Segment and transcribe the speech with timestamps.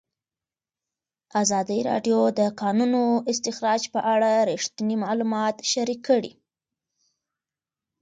[1.41, 6.31] ازادي راډیو د د کانونو استخراج په اړه رښتیني معلومات شریک کړي.